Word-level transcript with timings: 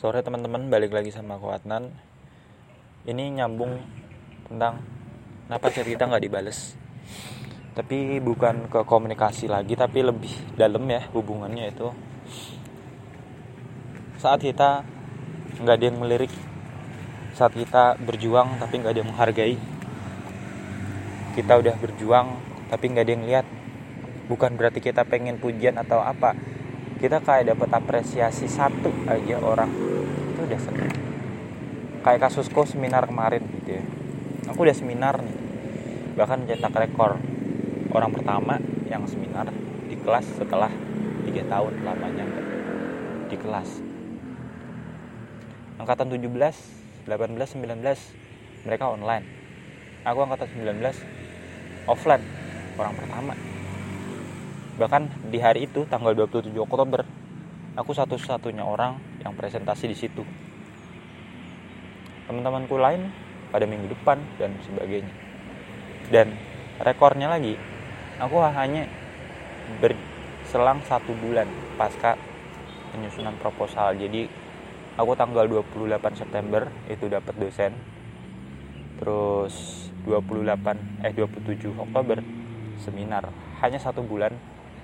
Sore 0.00 0.24
teman-teman, 0.24 0.72
balik 0.72 0.96
lagi 0.96 1.12
sama 1.12 1.36
aku 1.36 1.52
Adnan. 1.52 1.92
Ini 3.04 3.36
nyambung 3.36 3.84
tentang 4.48 4.80
kenapa 5.44 5.68
chat 5.68 5.84
kita 5.84 6.08
nggak 6.08 6.24
dibales. 6.24 6.72
Tapi 7.76 8.16
bukan 8.24 8.64
ke 8.72 8.80
komunikasi 8.88 9.52
lagi, 9.52 9.76
tapi 9.76 10.00
lebih 10.00 10.32
dalam 10.56 10.88
ya 10.88 11.04
hubungannya 11.12 11.68
itu. 11.68 11.92
Saat 14.16 14.40
kita 14.40 14.88
nggak 15.60 15.76
ada 15.76 15.84
yang 15.84 16.00
melirik, 16.00 16.32
saat 17.36 17.52
kita 17.52 18.00
berjuang 18.00 18.56
tapi 18.56 18.80
nggak 18.80 18.96
ada 18.96 19.00
yang 19.04 19.10
menghargai. 19.12 19.56
Kita 21.36 21.60
udah 21.60 21.76
berjuang 21.76 22.40
tapi 22.72 22.88
nggak 22.88 23.04
ada 23.04 23.12
yang 23.20 23.24
lihat. 23.28 23.46
Bukan 24.32 24.56
berarti 24.56 24.80
kita 24.80 25.04
pengen 25.04 25.36
pujian 25.36 25.76
atau 25.76 26.00
apa, 26.00 26.32
kita 27.00 27.24
kayak 27.24 27.56
dapat 27.56 27.72
apresiasi 27.72 28.44
satu 28.44 28.92
aja 29.08 29.40
orang. 29.40 29.72
Itu 30.36 30.44
udah 30.44 30.60
seneng. 30.60 30.92
Kayak 32.04 32.28
kasusku 32.28 32.68
seminar 32.68 33.08
kemarin 33.08 33.40
gitu 33.60 33.80
ya. 33.80 33.84
Aku 34.52 34.68
udah 34.68 34.76
seminar 34.76 35.24
nih. 35.24 35.36
Bahkan 36.20 36.44
cetak 36.44 36.76
rekor. 36.76 37.16
Orang 37.90 38.12
pertama 38.12 38.60
yang 38.84 39.08
seminar 39.08 39.48
di 39.88 39.96
kelas 39.96 40.28
setelah 40.36 40.68
tiga 41.24 41.40
tahun 41.48 41.72
lamanya. 41.88 42.28
Di 43.32 43.36
kelas. 43.40 43.80
Angkatan 45.80 46.12
17 46.12 46.20
18 47.08 47.08
19 47.08 48.68
mereka 48.68 48.84
online. 48.92 49.24
Aku 50.04 50.20
angkatan 50.20 50.52
19 50.52 50.76
offline. 51.88 52.24
Orang 52.76 52.92
pertama 52.92 53.32
bahkan 54.80 55.12
di 55.28 55.36
hari 55.36 55.68
itu 55.68 55.84
tanggal 55.84 56.16
27 56.16 56.56
Oktober 56.56 57.04
aku 57.76 57.92
satu-satunya 57.92 58.64
orang 58.64 58.96
yang 59.20 59.36
presentasi 59.36 59.92
di 59.92 59.96
situ. 59.96 60.24
Teman-temanku 62.24 62.80
lain 62.80 63.12
pada 63.52 63.68
minggu 63.68 63.92
depan 63.92 64.16
dan 64.40 64.56
sebagainya. 64.64 65.12
Dan 66.08 66.32
rekornya 66.80 67.28
lagi 67.28 67.60
aku 68.16 68.40
hanya 68.40 68.88
berselang 69.84 70.80
satu 70.88 71.12
bulan 71.12 71.46
pasca 71.76 72.16
penyusunan 72.96 73.36
proposal. 73.38 73.94
Jadi 74.00 74.26
aku 74.96 75.12
tanggal 75.12 75.44
28 75.44 76.16
September 76.16 76.66
itu 76.88 77.04
dapat 77.04 77.34
dosen. 77.36 77.72
Terus 78.96 79.88
28 80.08 81.04
eh 81.04 81.12
27 81.12 81.76
Oktober 81.76 82.18
seminar. 82.80 83.28
Hanya 83.60 83.76
satu 83.76 84.00
bulan 84.00 84.32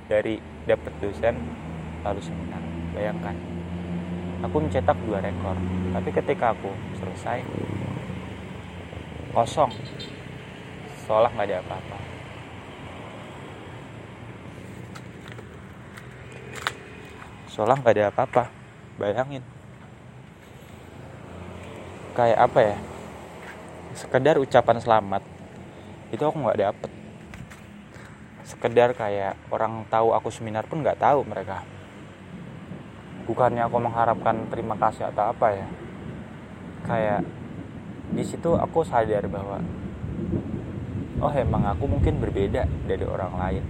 dari 0.07 0.39
dapat 0.67 0.93
dosen 1.03 1.35
lalu 2.03 2.21
seminar. 2.23 2.63
Bayangkan 2.95 3.35
aku 4.43 4.57
mencetak 4.63 4.97
dua 5.05 5.19
rekor 5.19 5.59
tapi 5.93 6.09
ketika 6.15 6.55
aku 6.55 6.71
selesai 6.99 7.43
kosong. 9.35 9.71
Seolah 11.07 11.31
nggak 11.31 11.47
ada 11.47 11.59
apa-apa. 11.63 11.99
Seolah 17.47 17.77
nggak 17.79 17.95
ada 17.95 18.05
apa-apa. 18.11 18.45
Bayangin. 18.99 19.45
Kayak 22.17 22.39
apa 22.49 22.59
ya? 22.65 22.77
Sekedar 23.95 24.37
ucapan 24.41 24.81
selamat 24.81 25.23
itu 26.15 26.23
aku 26.23 26.37
nggak 26.39 26.61
dapet 26.63 26.91
sekedar 28.47 28.95
kayak 28.95 29.35
orang 29.51 29.83
tahu 29.91 30.15
aku 30.15 30.31
seminar 30.31 30.71
pun 30.71 30.79
nggak 30.87 31.03
tahu 31.03 31.27
mereka. 31.27 31.67
Bukannya 33.27 33.67
aku 33.67 33.83
mengharapkan 33.83 34.47
terima 34.47 34.79
kasih 34.79 35.11
atau 35.11 35.35
apa 35.35 35.51
ya. 35.51 35.67
Kayak 36.87 37.27
di 38.15 38.23
situ 38.23 38.55
aku 38.55 38.87
sadar 38.87 39.27
bahwa 39.27 39.59
oh 41.19 41.33
emang 41.35 41.67
aku 41.67 41.91
mungkin 41.91 42.23
berbeda 42.23 42.71
dari 42.87 43.03
orang 43.03 43.35
lain. 43.35 43.65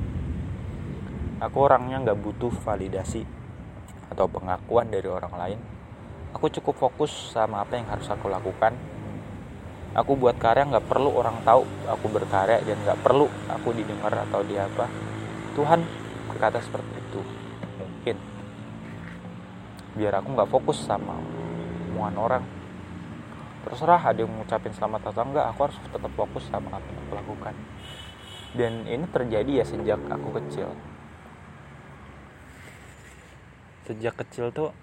Aku 1.40 1.56
orangnya 1.64 1.96
nggak 2.04 2.20
butuh 2.20 2.52
validasi 2.52 3.24
atau 4.12 4.28
pengakuan 4.28 4.92
dari 4.92 5.08
orang 5.08 5.34
lain. 5.40 5.58
Aku 6.36 6.52
cukup 6.52 6.76
fokus 6.76 7.32
sama 7.32 7.64
apa 7.64 7.80
yang 7.80 7.88
harus 7.88 8.12
aku 8.12 8.28
lakukan 8.28 8.76
aku 9.96 10.12
buat 10.12 10.36
karya 10.36 10.68
nggak 10.68 10.92
perlu 10.92 11.08
orang 11.16 11.40
tahu 11.40 11.64
aku 11.88 12.06
berkarya 12.12 12.60
dan 12.60 12.76
nggak 12.84 13.00
perlu 13.00 13.32
aku 13.48 13.72
didengar 13.72 14.12
atau 14.12 14.44
di 14.44 14.60
apa. 14.60 14.84
Tuhan 15.56 15.80
berkata 16.28 16.60
seperti 16.60 17.00
itu. 17.00 17.20
Mungkin. 17.80 18.16
Biar 19.96 20.20
aku 20.20 20.28
nggak 20.36 20.52
fokus 20.52 20.84
sama 20.84 21.16
omongan 21.96 22.16
orang. 22.20 22.44
Terserah 23.64 24.12
ada 24.12 24.20
yang 24.20 24.30
ngucapin 24.36 24.70
selamat 24.76 25.10
atau 25.10 25.24
enggak 25.24 25.48
aku 25.48 25.60
harus 25.64 25.78
tetap 25.80 26.12
fokus 26.12 26.44
sama 26.52 26.76
apa 26.76 26.86
yang 26.86 27.00
aku 27.08 27.12
lakukan. 27.16 27.54
Dan 28.52 28.72
ini 28.84 29.08
terjadi 29.08 29.50
ya 29.50 29.64
sejak 29.64 30.00
aku 30.12 30.28
kecil. 30.36 30.76
Sejak 33.88 34.14
kecil 34.20 34.52
tuh 34.52 34.76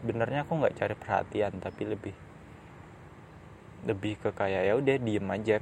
benernya 0.00 0.48
aku 0.48 0.56
nggak 0.58 0.74
cari 0.80 0.94
perhatian 0.96 1.60
tapi 1.60 1.82
lebih 1.86 2.23
lebih 3.84 4.16
ke 4.20 4.32
kayak 4.32 4.62
ya 4.68 4.74
udah 4.76 4.96
diem 4.96 5.28
aja. 5.28 5.56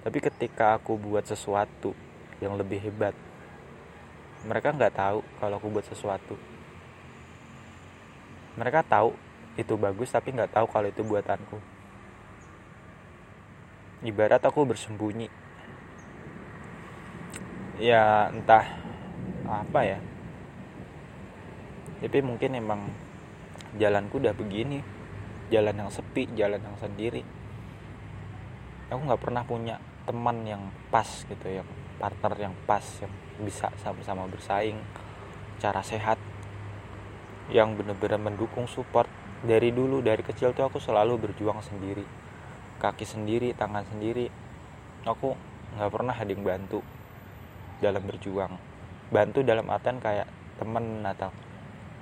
Tapi 0.00 0.18
ketika 0.18 0.76
aku 0.78 0.98
buat 0.98 1.24
sesuatu 1.26 1.94
yang 2.40 2.56
lebih 2.56 2.80
hebat 2.80 3.12
mereka 4.40 4.72
nggak 4.72 4.96
tahu 4.96 5.20
kalau 5.36 5.54
aku 5.60 5.68
buat 5.68 5.84
sesuatu. 5.84 6.34
Mereka 8.56 8.84
tahu 8.88 9.12
itu 9.60 9.74
bagus 9.76 10.08
tapi 10.08 10.32
nggak 10.32 10.56
tahu 10.56 10.66
kalau 10.68 10.88
itu 10.88 11.04
buatanku. 11.04 11.60
Ibarat 14.00 14.40
aku 14.40 14.64
bersembunyi. 14.64 15.28
Ya 17.76 18.32
entah 18.32 18.64
apa 19.44 19.80
ya. 19.84 19.98
Tapi 22.00 22.18
mungkin 22.24 22.56
emang 22.56 22.88
jalanku 23.76 24.16
udah 24.16 24.32
begini 24.32 24.80
jalan 25.50 25.74
yang 25.74 25.90
sepi 25.90 26.30
jalan 26.38 26.62
yang 26.62 26.78
sendiri. 26.78 27.26
Aku 28.88 29.02
nggak 29.02 29.22
pernah 29.22 29.42
punya 29.42 29.82
teman 30.06 30.46
yang 30.46 30.62
pas 30.88 31.06
gitu 31.26 31.46
yang 31.46 31.66
partner 31.98 32.50
yang 32.50 32.54
pas 32.64 32.82
yang 33.02 33.12
bisa 33.42 33.68
sama-sama 33.82 34.24
bersaing 34.30 34.78
cara 35.60 35.84
sehat 35.84 36.16
yang 37.50 37.74
bener-bener 37.74 38.16
mendukung 38.16 38.70
support. 38.70 39.10
Dari 39.40 39.72
dulu 39.72 40.04
dari 40.04 40.20
kecil 40.20 40.52
tuh 40.52 40.68
aku 40.68 40.78
selalu 40.78 41.18
berjuang 41.28 41.60
sendiri. 41.64 42.06
Kaki 42.78 43.04
sendiri 43.04 43.52
tangan 43.52 43.84
sendiri. 43.90 44.30
Aku 45.04 45.34
nggak 45.76 45.90
pernah 45.90 46.14
ada 46.14 46.30
yang 46.30 46.44
bantu 46.46 46.80
dalam 47.82 48.04
berjuang. 48.06 48.52
Bantu 49.10 49.42
dalam 49.42 49.66
artian 49.72 49.98
kayak 49.98 50.28
temen 50.60 51.02
atau 51.02 51.32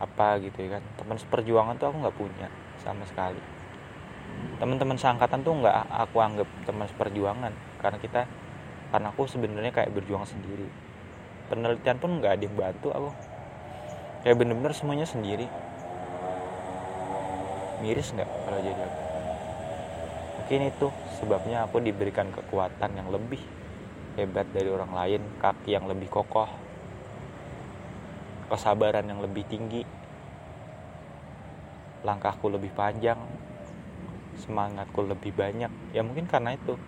apa 0.03 0.43
gitu 0.43 0.67
ya 0.67 0.79
kan. 0.79 0.83
Teman 0.99 1.17
seperjuangan 1.17 1.79
tuh 1.79 1.87
aku 1.95 1.97
nggak 2.03 2.19
punya 2.19 2.49
sama 2.83 3.05
sekali. 3.07 3.41
Teman-teman 4.59 4.99
seangkatan 4.99 5.43
tuh 5.43 5.55
nggak 5.63 5.77
aku 5.89 6.17
anggap 6.19 6.49
teman 6.67 6.87
seperjuangan 6.91 7.53
karena 7.81 7.99
kita 7.99 8.21
karena 8.89 9.09
aku 9.13 9.29
sebenarnya 9.29 9.73
kayak 9.75 9.95
berjuang 9.95 10.25
sendiri. 10.27 10.67
Penelitian 11.49 11.99
pun 11.99 12.21
nggak 12.21 12.33
ada 12.39 12.43
yang 12.45 12.57
bantu 12.57 12.89
aku. 12.93 13.11
Kayak 14.27 14.37
bener-bener 14.43 14.73
semuanya 14.75 15.07
sendiri. 15.07 15.47
Miris 17.79 18.11
nggak 18.11 18.27
kalau 18.27 18.59
jadi 18.59 18.83
aku? 18.83 19.01
Mungkin 20.43 20.61
itu 20.65 20.89
sebabnya 21.21 21.69
aku 21.69 21.79
diberikan 21.79 22.33
kekuatan 22.33 22.97
yang 22.99 23.09
lebih 23.13 23.41
hebat 24.19 24.51
dari 24.51 24.67
orang 24.67 24.91
lain 24.91 25.23
kaki 25.39 25.79
yang 25.79 25.87
lebih 25.87 26.11
kokoh 26.11 26.51
kesabaran 28.49 29.05
yang 29.07 29.21
lebih 29.21 29.45
tinggi 29.47 29.85
langkahku 32.07 32.47
lebih 32.51 32.71
panjang 32.75 33.19
semangatku 34.39 35.03
lebih 35.03 35.35
banyak. 35.35 35.71
Ya 35.91 36.01
mungkin 36.07 36.31
karena 36.31 36.55
itu 36.55 36.79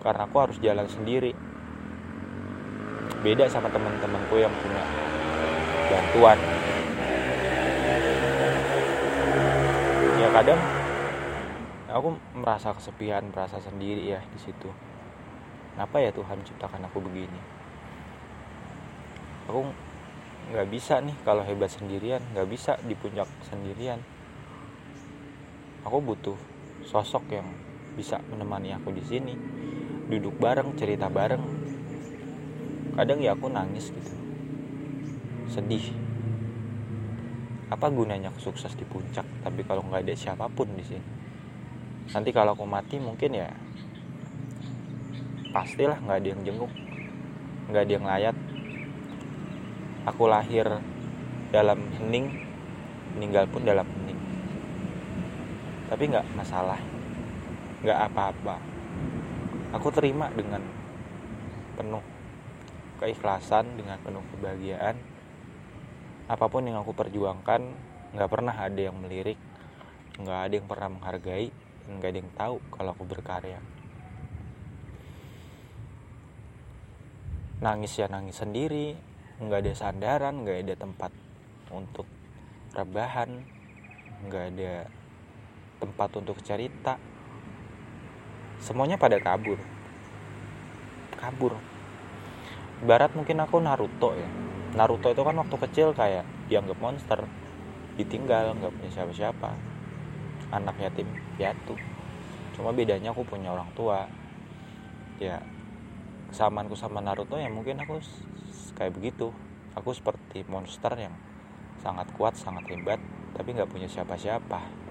karena 0.00 0.24
aku 0.24 0.36
harus 0.40 0.56
jalan 0.58 0.88
sendiri. 0.88 1.36
Beda 3.20 3.50
sama 3.50 3.68
teman-temanku 3.68 4.34
yang 4.40 4.52
punya 4.62 4.84
bantuan. 5.90 6.38
Ya 10.18 10.28
kadang 10.32 10.60
aku 11.92 12.08
merasa 12.34 12.72
kesepian 12.72 13.30
merasa 13.30 13.58
sendiri 13.60 14.08
ya 14.16 14.20
di 14.22 14.38
situ. 14.40 14.70
Kenapa 15.74 16.02
ya 16.02 16.10
Tuhan 16.10 16.42
ciptakan 16.42 16.90
aku 16.90 16.98
begini? 17.04 17.40
Aku 19.46 19.62
nggak 20.48 20.68
bisa 20.72 21.04
nih 21.04 21.12
kalau 21.28 21.44
hebat 21.44 21.68
sendirian 21.68 22.24
nggak 22.32 22.48
bisa 22.48 22.80
di 22.80 22.96
puncak 22.96 23.28
sendirian 23.44 24.00
aku 25.88 26.04
butuh 26.04 26.36
sosok 26.84 27.32
yang 27.32 27.48
bisa 27.96 28.20
menemani 28.28 28.76
aku 28.76 28.92
di 28.92 29.00
sini. 29.00 29.32
Duduk 30.08 30.36
bareng 30.36 30.76
cerita 30.76 31.08
bareng. 31.08 31.40
Kadang 32.92 33.24
ya 33.24 33.32
aku 33.32 33.48
nangis 33.48 33.88
gitu. 33.88 34.12
Sedih. 35.48 35.88
Apa 37.72 37.88
gunanya 37.88 38.28
aku 38.28 38.52
sukses 38.52 38.72
di 38.76 38.84
puncak 38.84 39.24
tapi 39.40 39.64
kalau 39.64 39.84
nggak 39.88 40.04
ada 40.04 40.12
siapa 40.12 40.44
pun 40.52 40.68
di 40.76 40.84
sini? 40.84 41.08
Nanti 42.12 42.32
kalau 42.32 42.52
aku 42.52 42.64
mati 42.68 43.00
mungkin 43.00 43.36
ya 43.36 43.48
pastilah 45.52 46.00
nggak 46.04 46.18
ada 46.20 46.28
yang 46.28 46.40
jenguk 46.44 46.72
nggak 47.72 47.82
ada 47.84 47.92
yang 47.92 48.06
layat. 48.08 48.36
Aku 50.08 50.24
lahir 50.24 50.64
dalam 51.52 51.80
hening 52.00 52.32
meninggal 53.16 53.44
pun 53.48 53.64
dalam 53.64 53.84
hening 53.84 54.17
tapi 55.88 56.02
nggak 56.12 56.26
masalah. 56.36 56.80
Nggak 57.80 57.98
apa-apa. 58.12 58.56
Aku 59.76 59.88
terima 59.92 60.28
dengan 60.32 60.60
penuh 61.76 62.04
keikhlasan 63.00 63.76
dengan 63.76 63.96
penuh 64.04 64.24
kebahagiaan. 64.36 64.96
Apa 66.28 66.46
pun 66.52 66.68
yang 66.68 66.80
aku 66.84 66.92
perjuangkan 66.92 67.60
nggak 68.12 68.30
pernah 68.30 68.56
ada 68.56 68.80
yang 68.80 68.96
melirik 69.00 69.36
nggak 70.18 70.40
ada 70.50 70.54
yang 70.58 70.66
pernah 70.66 70.88
menghargai 70.90 71.48
nggak 71.88 72.08
ada 72.10 72.18
yang 72.20 72.32
tahu 72.36 72.56
kalau 72.74 72.90
aku 72.92 73.04
berkarya. 73.08 73.60
Nangis 77.58 77.96
ya 77.96 78.06
nangis 78.12 78.38
sendiri 78.38 78.92
nggak 79.38 79.60
ada 79.62 79.72
sandaran 79.72 80.42
nggak 80.42 80.58
ada 80.66 80.74
tempat 80.74 81.12
untuk 81.70 82.04
rebahan 82.74 83.30
nggak 84.26 84.44
ada 84.56 84.74
tempat 85.78 86.10
untuk 86.18 86.38
cerita. 86.42 86.98
Semuanya 88.58 88.98
pada 88.98 89.16
kabur. 89.22 89.58
Kabur. 91.14 91.54
Barat 92.82 93.14
mungkin 93.14 93.38
aku 93.42 93.62
Naruto 93.62 94.14
ya. 94.14 94.28
Naruto 94.74 95.10
itu 95.10 95.22
kan 95.22 95.34
waktu 95.38 95.56
kecil 95.56 95.94
kayak 95.94 96.26
dianggap 96.50 96.78
monster. 96.78 97.22
Ditinggal 97.98 98.58
nggak 98.58 98.74
punya 98.74 98.90
siapa-siapa. 98.90 99.50
Anak 100.54 100.78
yatim 100.78 101.06
piatu. 101.38 101.74
Cuma 102.54 102.74
bedanya 102.74 103.14
aku 103.14 103.22
punya 103.26 103.54
orang 103.54 103.70
tua. 103.74 104.06
Ya 105.22 105.42
kesamaanku 106.30 106.76
sama 106.78 107.02
Naruto 107.02 107.38
ya 107.38 107.50
mungkin 107.50 107.78
aku 107.78 108.02
kayak 108.74 108.94
begitu. 108.94 109.30
Aku 109.78 109.94
seperti 109.94 110.42
monster 110.50 110.90
yang 110.98 111.14
sangat 111.78 112.10
kuat 112.18 112.34
sangat 112.34 112.66
hebat 112.74 112.98
tapi 113.38 113.54
nggak 113.54 113.70
punya 113.70 113.86
siapa-siapa 113.86 114.87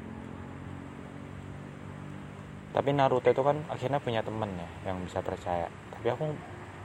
tapi 2.77 2.94
Naruto 2.94 3.33
itu 3.33 3.41
kan 3.41 3.57
akhirnya 3.74 3.97
punya 3.97 4.21
temen 4.21 4.53
ya 4.53 4.69
yang 4.85 5.01
bisa 5.01 5.18
percaya. 5.25 5.65
Tapi 5.97 6.13
aku 6.13 6.29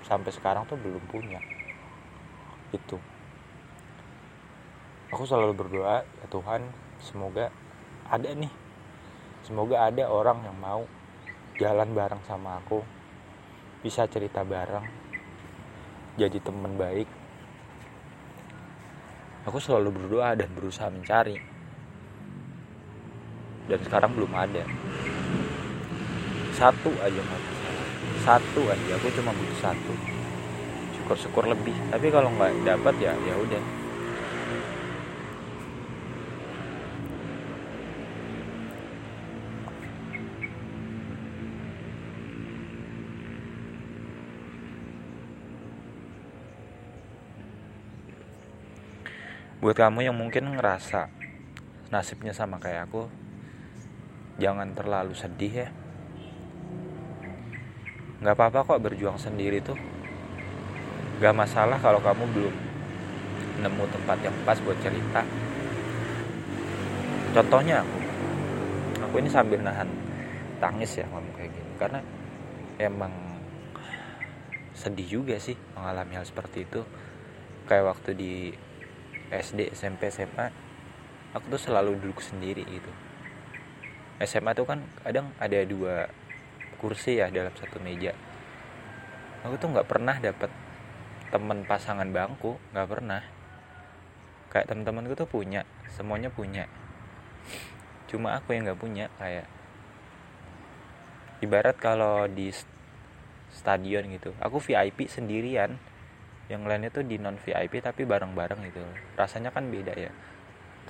sampai 0.08 0.32
sekarang 0.32 0.64
tuh 0.64 0.80
belum 0.80 1.04
punya. 1.04 1.36
Itu. 2.72 2.96
Aku 5.12 5.28
selalu 5.28 5.52
berdoa 5.52 6.00
ya 6.00 6.26
Tuhan 6.32 6.64
semoga 6.96 7.52
ada 8.08 8.24
nih. 8.24 8.48
Semoga 9.44 9.84
ada 9.84 10.08
orang 10.08 10.40
yang 10.48 10.56
mau 10.56 10.88
jalan 11.60 11.92
bareng 11.92 12.24
sama 12.24 12.56
aku. 12.64 12.80
Bisa 13.84 14.08
cerita 14.08 14.48
bareng. 14.48 14.88
Jadi 16.16 16.40
teman 16.40 16.72
baik. 16.80 17.08
Aku 19.44 19.60
selalu 19.60 19.92
berdoa 19.92 20.40
dan 20.40 20.48
berusaha 20.56 20.88
mencari. 20.88 21.36
Dan 23.68 23.76
sekarang 23.84 24.16
belum 24.16 24.32
ada 24.32 24.64
satu 26.62 26.94
aja 27.02 27.18
mau 27.26 27.42
satu 28.22 28.62
aja 28.70 28.94
aku 28.94 29.10
cuma 29.18 29.34
butuh 29.34 29.58
satu. 29.58 29.94
Syukur-syukur 30.94 31.50
lebih 31.50 31.74
tapi 31.90 32.06
kalau 32.14 32.30
nggak 32.30 32.54
dapat 32.62 32.94
ya 33.02 33.18
ya 33.26 33.34
udah. 33.34 33.64
Buat 49.58 49.78
kamu 49.78 50.06
yang 50.06 50.14
mungkin 50.14 50.54
ngerasa 50.54 51.10
nasibnya 51.90 52.30
sama 52.30 52.62
kayak 52.62 52.86
aku 52.86 53.10
jangan 54.38 54.78
terlalu 54.78 55.18
sedih 55.18 55.66
ya 55.66 55.81
nggak 58.22 58.38
apa-apa 58.38 58.62
kok 58.62 58.82
berjuang 58.86 59.18
sendiri 59.18 59.58
tuh. 59.58 59.74
Nggak 61.18 61.34
masalah 61.34 61.74
kalau 61.82 61.98
kamu 61.98 62.24
belum 62.30 62.54
nemu 63.66 63.84
tempat 63.90 64.18
yang 64.22 64.36
pas 64.46 64.58
buat 64.62 64.78
cerita. 64.78 65.26
Contohnya 67.34 67.82
aku. 67.82 67.98
Aku 69.10 69.14
ini 69.18 69.26
sambil 69.26 69.58
nahan 69.58 69.90
tangis 70.62 71.02
ya 71.02 71.04
ngomong 71.10 71.34
kayak 71.34 71.50
gini. 71.50 71.72
Karena 71.74 71.98
emang 72.78 73.10
sedih 74.70 75.18
juga 75.18 75.36
sih 75.42 75.58
mengalami 75.74 76.14
hal 76.14 76.22
seperti 76.22 76.62
itu. 76.62 76.86
Kayak 77.66 77.98
waktu 77.98 78.10
di 78.14 78.32
SD 79.34 79.74
SMP 79.74 80.14
SMA 80.14 80.46
aku 81.34 81.58
tuh 81.58 81.60
selalu 81.60 81.98
duduk 81.98 82.22
sendiri 82.22 82.62
gitu. 82.70 82.92
SMA 84.22 84.54
tuh 84.54 84.62
kan 84.62 84.78
kadang 85.02 85.34
ada 85.42 85.58
dua 85.66 86.06
kursi 86.82 87.22
ya 87.22 87.30
dalam 87.30 87.54
satu 87.54 87.78
meja. 87.78 88.10
Aku 89.46 89.54
tuh 89.54 89.70
nggak 89.70 89.86
pernah 89.86 90.18
dapet 90.18 90.50
temen 91.30 91.62
pasangan 91.62 92.10
bangku 92.10 92.58
nggak 92.74 92.88
pernah. 92.90 93.22
Kayak 94.50 94.66
teman-temanku 94.74 95.14
tuh 95.14 95.30
punya 95.30 95.62
semuanya 95.94 96.26
punya. 96.34 96.66
Cuma 98.10 98.34
aku 98.34 98.58
yang 98.58 98.66
nggak 98.66 98.82
punya 98.82 99.06
kayak 99.22 99.46
ibarat 101.38 101.78
kalau 101.78 102.26
di 102.26 102.50
stadion 103.54 104.10
gitu 104.10 104.34
aku 104.42 104.58
VIP 104.58 105.06
sendirian. 105.06 105.78
Yang 106.50 106.62
lainnya 106.66 106.90
tuh 106.90 107.06
di 107.06 107.16
non 107.22 107.38
VIP 107.38 107.78
tapi 107.78 108.02
bareng-bareng 108.02 108.60
gitu. 108.66 108.82
Rasanya 109.14 109.54
kan 109.54 109.70
beda 109.70 109.94
ya. 109.94 110.10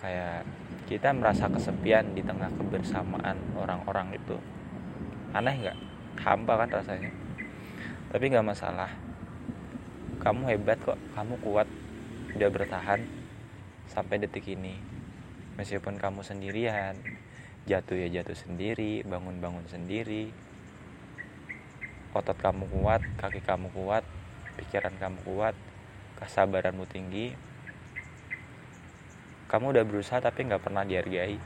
Kayak 0.01 0.49
kita 0.89 1.13
merasa 1.13 1.53
kesepian 1.53 2.17
di 2.17 2.25
tengah 2.25 2.49
kebersamaan 2.57 3.37
orang-orang 3.61 4.17
itu 4.17 4.41
aneh 5.33 5.55
nggak? 5.65 5.79
Hampa 6.21 6.61
kan 6.61 6.69
rasanya. 6.69 7.09
Tapi 8.13 8.25
nggak 8.29 8.45
masalah. 8.45 8.93
Kamu 10.21 10.45
hebat 10.53 10.77
kok. 10.85 11.01
Kamu 11.17 11.41
kuat. 11.41 11.65
Udah 12.37 12.49
bertahan 12.53 13.01
sampai 13.89 14.21
detik 14.21 14.45
ini. 14.53 14.77
Meskipun 15.57 15.97
kamu 16.01 16.25
sendirian 16.25 16.97
jatuh 17.63 17.95
ya 17.95 18.21
jatuh 18.21 18.37
sendiri 18.37 19.05
bangun-bangun 19.09 19.65
sendiri. 19.69 20.33
Otot 22.13 22.37
kamu 22.37 22.69
kuat 22.69 23.01
kaki 23.17 23.41
kamu 23.41 23.73
kuat 23.73 24.05
pikiran 24.61 24.93
kamu 25.01 25.19
kuat 25.25 25.57
kesabaranmu 26.21 26.85
tinggi. 26.89 27.33
Kamu 29.49 29.73
udah 29.77 29.85
berusaha 29.85 30.21
tapi 30.21 30.49
nggak 30.49 30.65
pernah 30.65 30.85
dihargai. 30.85 31.37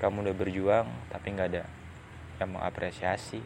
Kamu 0.00 0.24
udah 0.24 0.34
berjuang 0.36 0.88
tapi 1.08 1.32
nggak 1.32 1.48
ada 1.52 1.77
yang 2.38 2.50
mengapresiasi. 2.54 3.42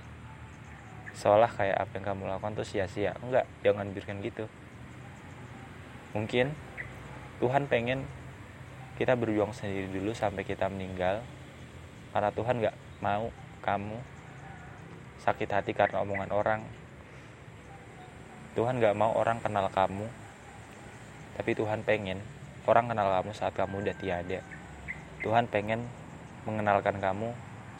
Seolah 1.12 1.48
kayak 1.48 1.76
apa 1.76 1.92
yang 2.00 2.04
kamu 2.12 2.22
lakukan 2.28 2.56
tuh 2.56 2.66
sia-sia. 2.66 3.12
Enggak 3.20 3.44
jangan 3.60 3.88
biarkan 3.92 4.24
gitu. 4.24 4.44
Mungkin 6.16 6.52
Tuhan 7.40 7.68
pengen 7.68 8.04
kita 8.96 9.16
berjuang 9.16 9.52
sendiri 9.56 9.88
dulu 9.88 10.12
sampai 10.12 10.44
kita 10.44 10.68
meninggal. 10.68 11.24
Karena 12.12 12.28
Tuhan 12.32 12.60
nggak 12.60 12.76
mau 13.00 13.32
kamu 13.64 13.96
sakit 15.22 15.48
hati 15.48 15.70
karena 15.70 16.02
omongan 16.02 16.30
orang. 16.34 16.60
Tuhan 18.52 18.82
gak 18.84 18.98
mau 18.98 19.16
orang 19.16 19.40
kenal 19.40 19.70
kamu. 19.72 20.04
Tapi 21.40 21.50
Tuhan 21.56 21.86
pengen 21.86 22.20
orang 22.68 22.90
kenal 22.90 23.08
kamu 23.08 23.30
saat 23.32 23.56
kamu 23.56 23.80
udah 23.80 23.96
tiada. 23.96 24.44
Tuhan 25.24 25.48
pengen 25.48 25.86
mengenalkan 26.44 26.98
kamu 26.98 27.32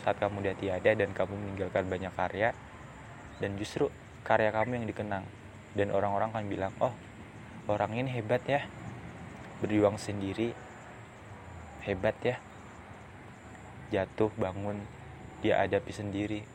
saat 0.03 0.19
kamu 0.19 0.43
udah 0.43 0.55
tiada 0.59 0.91
dan 0.99 1.15
kamu 1.15 1.35
meninggalkan 1.39 1.87
banyak 1.87 2.13
karya 2.19 2.51
dan 3.39 3.59
justru 3.59 3.91
karya 4.23 4.55
kamu 4.55 4.83
yang 4.83 4.87
dikenang. 4.87 5.27
Dan 5.73 5.89
orang-orang 5.91 6.31
kan 6.31 6.45
bilang 6.47 6.73
oh 6.79 6.95
orang 7.67 7.95
ini 7.99 8.11
hebat 8.15 8.43
ya. 8.47 8.63
Berjuang 9.63 9.99
sendiri. 9.99 10.55
Hebat 11.87 12.15
ya. 12.23 12.37
Jatuh 13.91 14.31
bangun. 14.39 14.79
Dia 15.43 15.63
hadapi 15.63 15.91
sendiri. 15.91 16.47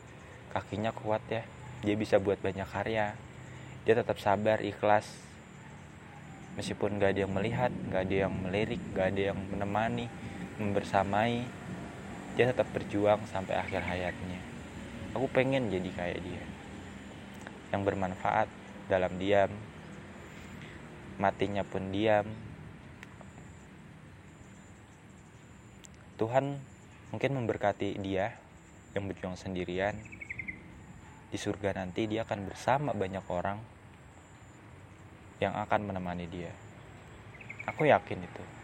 Kakinya 0.52 0.92
kuat 0.96 1.20
ya. 1.28 1.44
Dia 1.84 1.94
bisa 1.96 2.16
buat 2.16 2.40
banyak 2.40 2.68
karya. 2.68 3.12
Dia 3.84 3.94
tetap 3.96 4.16
sabar 4.16 4.64
ikhlas. 4.64 5.08
Meskipun 6.56 6.98
gak 6.98 7.14
ada 7.14 7.20
yang 7.22 7.32
melihat 7.36 7.70
gak 7.92 8.02
ada 8.10 8.16
yang 8.26 8.34
melirik 8.34 8.82
gak 8.90 9.14
ada 9.14 9.30
yang 9.30 9.38
menemani 9.46 10.10
membersamai 10.58 11.46
dia 12.34 12.50
tetap 12.50 12.68
berjuang 12.74 13.24
sampai 13.30 13.56
akhir 13.56 13.80
hayatnya. 13.84 14.40
Aku 15.16 15.30
pengen 15.30 15.72
jadi 15.72 15.88
kayak 15.94 16.20
dia. 16.20 16.44
Yang 17.72 17.82
bermanfaat 17.88 18.48
dalam 18.90 19.16
diam. 19.16 19.52
Matinya 21.16 21.64
pun 21.64 21.88
diam. 21.94 22.26
Tuhan 26.18 26.58
mungkin 27.14 27.30
memberkati 27.38 27.94
dia 28.02 28.34
yang 28.92 29.06
berjuang 29.06 29.38
sendirian. 29.38 29.94
Di 31.28 31.38
surga 31.38 31.76
nanti 31.78 32.10
dia 32.10 32.24
akan 32.26 32.48
bersama 32.48 32.90
banyak 32.96 33.24
orang 33.30 33.58
yang 35.38 35.54
akan 35.54 35.80
menemani 35.86 36.26
dia. 36.26 36.50
Aku 37.68 37.84
yakin 37.86 38.24
itu 38.24 38.57